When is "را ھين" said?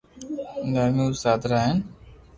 1.49-1.77